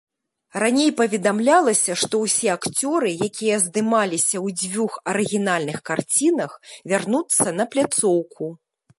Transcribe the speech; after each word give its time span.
Раней 0.61 0.87
паведамлялася, 0.99 1.95
што 2.03 2.21
ўсе 2.21 2.47
акцёры, 2.53 3.11
якія 3.27 3.57
здымаліся 3.65 4.35
ў 4.45 4.55
дзвюх 4.61 4.93
арыгінальных 5.13 5.77
карцінах, 5.89 6.51
вярнуцца 6.93 7.45
на 7.59 7.65
пляцоўку. 7.75 8.45